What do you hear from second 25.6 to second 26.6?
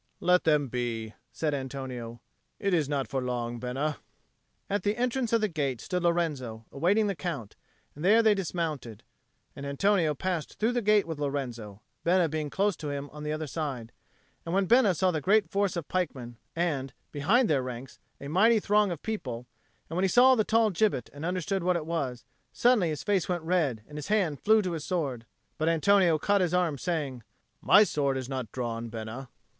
Antonio caught his